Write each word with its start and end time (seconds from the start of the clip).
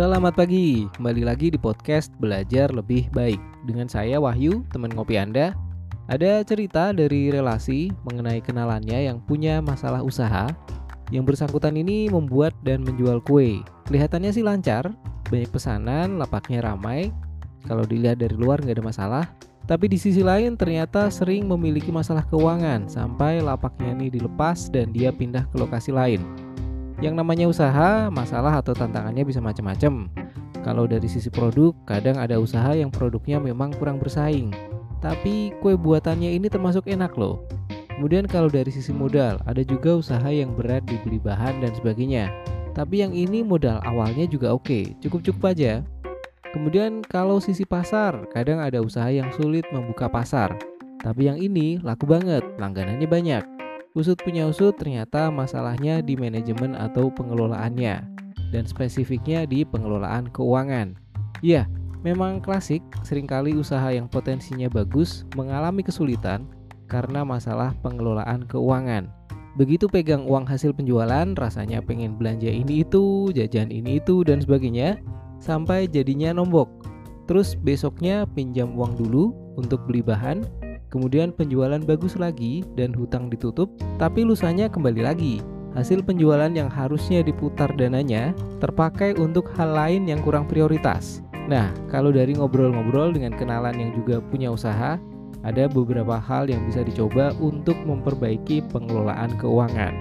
Selamat 0.00 0.32
pagi, 0.32 0.88
kembali 0.96 1.28
lagi 1.28 1.52
di 1.52 1.60
podcast 1.60 2.08
Belajar 2.16 2.72
Lebih 2.72 3.12
Baik. 3.12 3.36
Dengan 3.68 3.84
saya 3.84 4.16
Wahyu, 4.16 4.64
teman 4.72 4.88
ngopi 4.96 5.20
Anda 5.20 5.52
Ada 6.08 6.40
cerita 6.40 6.96
dari 6.96 7.28
relasi 7.28 7.92
mengenai 8.08 8.40
kenalannya 8.40 9.12
yang 9.12 9.20
punya 9.20 9.60
masalah 9.60 10.00
usaha 10.00 10.48
Yang 11.12 11.24
bersangkutan 11.28 11.76
ini 11.76 12.08
membuat 12.08 12.56
dan 12.64 12.80
menjual 12.80 13.20
kue. 13.28 13.60
Kelihatannya 13.92 14.32
sih 14.32 14.40
lancar, 14.40 14.88
banyak 15.28 15.52
pesanan, 15.52 16.16
lapaknya 16.16 16.64
ramai. 16.64 17.12
Kalau 17.68 17.84
dilihat 17.84 18.24
dari 18.24 18.40
luar 18.40 18.56
nggak 18.64 18.80
ada 18.80 18.86
masalah. 18.88 19.24
Tapi 19.68 19.84
di 19.84 20.00
sisi 20.00 20.24
lain 20.24 20.56
ternyata 20.56 21.12
sering 21.12 21.44
memiliki 21.44 21.92
masalah 21.92 22.24
keuangan 22.24 22.88
sampai 22.88 23.44
lapaknya 23.44 23.92
ini 24.00 24.08
dilepas 24.08 24.72
dan 24.72 24.96
dia 24.96 25.12
pindah 25.12 25.44
ke 25.52 25.60
lokasi 25.60 25.92
lain. 25.92 26.49
Yang 27.00 27.14
namanya 27.16 27.48
usaha, 27.48 28.12
masalah 28.12 28.60
atau 28.60 28.76
tantangannya 28.76 29.24
bisa 29.24 29.40
macam-macam. 29.40 30.12
Kalau 30.60 30.84
dari 30.84 31.08
sisi 31.08 31.32
produk, 31.32 31.72
kadang 31.88 32.20
ada 32.20 32.36
usaha 32.36 32.76
yang 32.76 32.92
produknya 32.92 33.40
memang 33.40 33.72
kurang 33.80 33.96
bersaing. 33.96 34.52
Tapi 35.00 35.56
kue 35.64 35.80
buatannya 35.80 36.36
ini 36.36 36.52
termasuk 36.52 36.84
enak 36.84 37.16
loh. 37.16 37.40
Kemudian 37.96 38.28
kalau 38.28 38.52
dari 38.52 38.68
sisi 38.68 38.92
modal, 38.92 39.40
ada 39.48 39.64
juga 39.64 39.96
usaha 39.96 40.28
yang 40.28 40.52
berat 40.52 40.84
dibeli 40.84 41.16
bahan 41.16 41.64
dan 41.64 41.72
sebagainya. 41.72 42.28
Tapi 42.76 43.00
yang 43.00 43.16
ini 43.16 43.40
modal 43.40 43.80
awalnya 43.80 44.28
juga 44.28 44.52
oke, 44.52 45.00
cukup-cukup 45.00 45.56
aja. 45.56 45.80
Kemudian 46.52 47.00
kalau 47.00 47.40
sisi 47.40 47.64
pasar, 47.64 48.28
kadang 48.36 48.60
ada 48.60 48.84
usaha 48.84 49.08
yang 49.08 49.32
sulit 49.32 49.64
membuka 49.72 50.04
pasar. 50.12 50.52
Tapi 51.00 51.32
yang 51.32 51.40
ini 51.40 51.80
laku 51.80 52.04
banget, 52.04 52.44
langganannya 52.60 53.08
banyak. 53.08 53.59
Usut 53.90 54.14
punya 54.22 54.46
usut 54.46 54.78
ternyata 54.78 55.34
masalahnya 55.34 55.98
di 55.98 56.14
manajemen 56.14 56.78
atau 56.78 57.10
pengelolaannya 57.10 58.06
dan 58.54 58.62
spesifiknya 58.62 59.42
di 59.50 59.66
pengelolaan 59.66 60.30
keuangan. 60.30 60.94
Ya, 61.42 61.66
memang 62.06 62.38
klasik 62.38 62.86
sering 63.02 63.26
kali 63.26 63.50
usaha 63.58 63.90
yang 63.90 64.06
potensinya 64.06 64.70
bagus 64.70 65.26
mengalami 65.34 65.82
kesulitan 65.82 66.46
karena 66.86 67.26
masalah 67.26 67.74
pengelolaan 67.82 68.46
keuangan. 68.46 69.10
Begitu 69.58 69.90
pegang 69.90 70.22
uang 70.22 70.46
hasil 70.46 70.70
penjualan, 70.70 71.26
rasanya 71.34 71.82
pengen 71.82 72.14
belanja 72.14 72.46
ini 72.46 72.86
itu, 72.86 73.34
jajan 73.34 73.74
ini 73.74 73.98
itu, 73.98 74.22
dan 74.22 74.38
sebagainya, 74.38 75.02
sampai 75.42 75.90
jadinya 75.90 76.30
nombok. 76.30 76.70
Terus 77.26 77.58
besoknya 77.58 78.22
pinjam 78.38 78.70
uang 78.78 78.94
dulu 78.94 79.34
untuk 79.58 79.82
beli 79.90 80.06
bahan, 80.06 80.46
Kemudian 80.90 81.30
penjualan 81.30 81.78
bagus 81.78 82.18
lagi 82.18 82.66
dan 82.74 82.90
hutang 82.90 83.30
ditutup, 83.30 83.70
tapi 83.96 84.26
lusanya 84.26 84.66
kembali 84.66 85.06
lagi. 85.06 85.38
Hasil 85.78 86.02
penjualan 86.02 86.50
yang 86.50 86.66
harusnya 86.66 87.22
diputar 87.22 87.70
dananya 87.78 88.34
terpakai 88.58 89.14
untuk 89.14 89.54
hal 89.54 89.70
lain 89.70 90.10
yang 90.10 90.18
kurang 90.18 90.50
prioritas. 90.50 91.22
Nah, 91.46 91.70
kalau 91.86 92.10
dari 92.10 92.34
ngobrol-ngobrol 92.34 93.14
dengan 93.14 93.38
kenalan 93.38 93.78
yang 93.78 93.94
juga 93.94 94.18
punya 94.18 94.50
usaha, 94.50 94.98
ada 95.46 95.64
beberapa 95.70 96.18
hal 96.18 96.50
yang 96.50 96.66
bisa 96.66 96.82
dicoba 96.82 97.32
untuk 97.38 97.78
memperbaiki 97.86 98.66
pengelolaan 98.74 99.38
keuangan. 99.38 99.94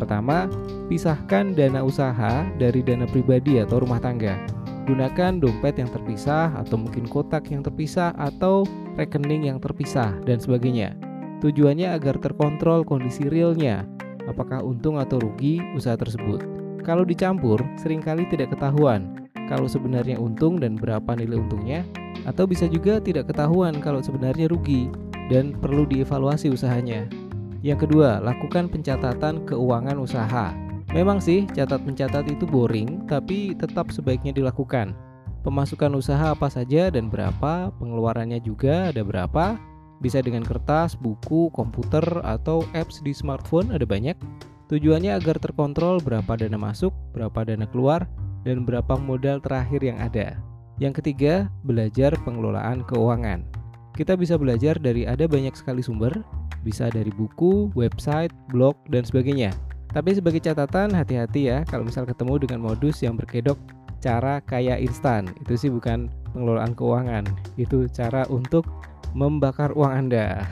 Pertama, 0.00 0.48
pisahkan 0.88 1.52
dana 1.52 1.84
usaha 1.84 2.48
dari 2.56 2.80
dana 2.80 3.04
pribadi 3.04 3.60
atau 3.60 3.84
rumah 3.84 4.00
tangga. 4.00 4.61
Gunakan 4.82 5.38
dompet 5.38 5.78
yang 5.78 5.90
terpisah 5.94 6.50
atau 6.58 6.74
mungkin 6.74 7.06
kotak 7.06 7.46
yang 7.54 7.62
terpisah 7.62 8.10
atau 8.18 8.66
rekening 8.98 9.46
yang 9.46 9.62
terpisah 9.62 10.10
dan 10.26 10.42
sebagainya. 10.42 10.98
Tujuannya 11.38 11.94
agar 11.94 12.18
terkontrol 12.18 12.82
kondisi 12.82 13.30
realnya, 13.30 13.86
apakah 14.26 14.62
untung 14.62 14.98
atau 14.98 15.22
rugi 15.22 15.62
usaha 15.74 15.94
tersebut. 15.94 16.42
Kalau 16.82 17.06
dicampur, 17.06 17.62
sering 17.78 18.02
kali 18.02 18.26
tidak 18.26 18.54
ketahuan 18.54 19.22
kalau 19.46 19.70
sebenarnya 19.70 20.18
untung 20.18 20.58
dan 20.58 20.74
berapa 20.74 21.14
nilai 21.14 21.38
untungnya, 21.38 21.86
atau 22.26 22.46
bisa 22.46 22.66
juga 22.66 22.98
tidak 22.98 23.30
ketahuan 23.30 23.78
kalau 23.78 24.02
sebenarnya 24.02 24.50
rugi 24.50 24.90
dan 25.30 25.54
perlu 25.54 25.86
dievaluasi 25.86 26.50
usahanya. 26.50 27.06
Yang 27.62 27.86
kedua, 27.86 28.18
lakukan 28.18 28.66
pencatatan 28.66 29.46
keuangan 29.46 29.98
usaha. 30.02 30.50
Memang 30.92 31.24
sih, 31.24 31.48
catat 31.48 31.80
mencatat 31.88 32.28
itu 32.28 32.44
boring, 32.44 33.08
tapi 33.08 33.56
tetap 33.56 33.88
sebaiknya 33.88 34.36
dilakukan. 34.36 34.92
Pemasukan 35.40 35.96
usaha 35.96 36.36
apa 36.36 36.52
saja 36.52 36.92
dan 36.92 37.08
berapa, 37.08 37.72
pengeluarannya 37.80 38.44
juga 38.44 38.92
ada 38.92 39.00
berapa, 39.00 39.56
bisa 40.04 40.20
dengan 40.20 40.44
kertas, 40.44 40.92
buku, 40.92 41.48
komputer, 41.56 42.04
atau 42.20 42.68
apps 42.76 43.00
di 43.00 43.16
smartphone 43.16 43.72
ada 43.72 43.88
banyak. 43.88 44.14
Tujuannya 44.68 45.16
agar 45.16 45.40
terkontrol 45.40 45.96
berapa 46.04 46.28
dana 46.36 46.60
masuk, 46.60 46.92
berapa 47.16 47.40
dana 47.48 47.64
keluar, 47.72 48.04
dan 48.44 48.68
berapa 48.68 48.92
modal 49.00 49.40
terakhir 49.40 49.80
yang 49.80 49.96
ada. 49.96 50.36
Yang 50.76 51.00
ketiga, 51.00 51.48
belajar 51.64 52.12
pengelolaan 52.20 52.84
keuangan. 52.84 53.48
Kita 53.96 54.12
bisa 54.12 54.36
belajar 54.36 54.76
dari 54.76 55.08
ada 55.08 55.24
banyak 55.24 55.56
sekali 55.56 55.80
sumber, 55.80 56.20
bisa 56.60 56.92
dari 56.92 57.08
buku, 57.16 57.72
website, 57.72 58.32
blog, 58.52 58.76
dan 58.92 59.08
sebagainya. 59.08 59.56
Tapi 59.92 60.16
sebagai 60.16 60.40
catatan 60.40 60.96
hati-hati 60.96 61.52
ya 61.52 61.68
kalau 61.68 61.84
misal 61.84 62.08
ketemu 62.08 62.40
dengan 62.48 62.64
modus 62.64 63.04
yang 63.04 63.16
berkedok 63.16 63.60
cara 64.00 64.42
kaya 64.42 64.80
instan. 64.80 65.30
Itu 65.44 65.54
sih 65.54 65.70
bukan 65.70 66.10
pengelolaan 66.32 66.72
keuangan, 66.74 67.24
itu 67.60 67.86
cara 67.92 68.26
untuk 68.32 68.66
membakar 69.12 69.70
uang 69.76 70.08
Anda. 70.08 70.42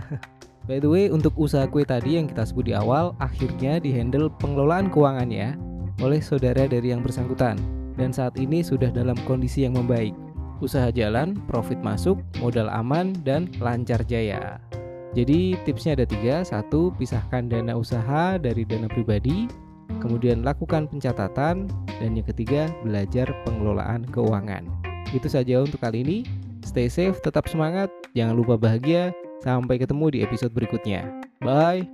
By 0.70 0.78
the 0.78 0.86
way, 0.86 1.10
untuk 1.10 1.34
usaha 1.34 1.66
kue 1.66 1.82
tadi 1.82 2.22
yang 2.22 2.30
kita 2.30 2.46
sebut 2.46 2.70
di 2.70 2.74
awal, 2.78 3.18
akhirnya 3.18 3.82
dihandle 3.82 4.30
pengelolaan 4.38 4.94
keuangannya 4.94 5.58
oleh 5.98 6.22
saudara 6.22 6.70
dari 6.70 6.94
yang 6.94 7.02
bersangkutan. 7.02 7.58
Dan 7.98 8.14
saat 8.14 8.38
ini 8.38 8.62
sudah 8.62 8.88
dalam 8.94 9.18
kondisi 9.26 9.66
yang 9.66 9.74
membaik. 9.74 10.14
Usaha 10.62 10.94
jalan, 10.94 11.34
profit 11.50 11.82
masuk, 11.82 12.22
modal 12.38 12.70
aman, 12.70 13.10
dan 13.26 13.50
lancar 13.58 14.06
jaya. 14.06 14.62
Jadi 15.12 15.60
tipsnya 15.68 15.92
ada 15.96 16.08
tiga. 16.08 16.40
Satu, 16.44 16.92
pisahkan 16.96 17.48
dana 17.48 17.76
usaha 17.76 18.40
dari 18.40 18.64
dana 18.64 18.88
pribadi. 18.88 19.48
Kemudian 20.00 20.40
lakukan 20.40 20.88
pencatatan. 20.88 21.68
Dan 22.00 22.16
yang 22.16 22.26
ketiga, 22.26 22.72
belajar 22.80 23.30
pengelolaan 23.44 24.08
keuangan. 24.08 24.64
Itu 25.12 25.28
saja 25.28 25.60
untuk 25.60 25.78
kali 25.84 26.00
ini. 26.02 26.18
Stay 26.64 26.88
safe, 26.88 27.20
tetap 27.20 27.50
semangat, 27.50 27.90
jangan 28.16 28.38
lupa 28.38 28.56
bahagia. 28.56 29.12
Sampai 29.42 29.76
ketemu 29.76 30.14
di 30.14 30.18
episode 30.22 30.54
berikutnya. 30.54 31.04
Bye. 31.42 31.90